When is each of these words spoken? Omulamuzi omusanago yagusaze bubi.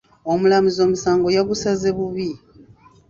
Omulamuzi 0.31 0.79
omusanago 0.85 1.29
yagusaze 1.37 1.89
bubi. 1.97 2.29